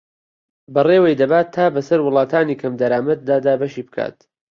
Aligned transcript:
بەڕێوەی 0.73 1.19
دەبات 1.21 1.47
تا 1.55 1.65
بەسەر 1.75 1.99
وڵاتانی 2.03 2.59
کەمدەرامەت 2.61 3.19
دابەشی 3.45 3.85
بکات 3.87 4.17